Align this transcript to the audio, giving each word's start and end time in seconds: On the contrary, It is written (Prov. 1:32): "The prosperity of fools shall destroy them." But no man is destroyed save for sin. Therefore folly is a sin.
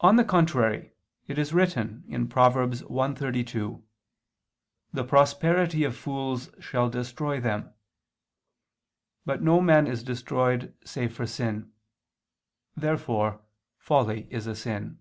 On 0.00 0.16
the 0.16 0.24
contrary, 0.24 0.92
It 1.26 1.36
is 1.36 1.52
written 1.52 2.02
(Prov. 2.30 2.54
1:32): 2.54 3.82
"The 4.94 5.04
prosperity 5.04 5.84
of 5.84 5.94
fools 5.94 6.48
shall 6.60 6.88
destroy 6.88 7.38
them." 7.38 7.74
But 9.26 9.42
no 9.42 9.60
man 9.60 9.86
is 9.86 10.02
destroyed 10.02 10.74
save 10.82 11.12
for 11.14 11.26
sin. 11.26 11.74
Therefore 12.74 13.42
folly 13.76 14.28
is 14.32 14.46
a 14.46 14.56
sin. 14.56 14.98